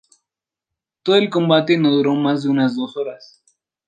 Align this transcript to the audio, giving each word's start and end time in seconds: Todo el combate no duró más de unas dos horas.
Todo 1.03 1.15
el 1.17 1.29
combate 1.29 1.77
no 1.77 1.91
duró 1.91 2.15
más 2.15 2.41
de 2.41 2.49
unas 2.49 2.75
dos 2.75 2.97
horas. 2.97 3.43